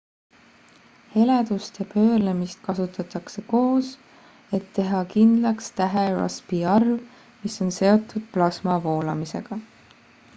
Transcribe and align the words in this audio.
heledust 1.15 1.75
ja 1.81 1.85
pöörlemist 1.89 2.63
kasutatakse 2.69 3.43
koos 3.51 3.91
et 4.59 4.65
teha 4.79 5.01
kindlaks 5.11 5.69
tähe 5.81 6.07
rossby 6.15 6.63
arv 6.77 6.97
mis 7.43 7.59
on 7.67 7.71
seotud 7.77 8.25
plasma 8.39 8.79
voolamisega 8.87 9.61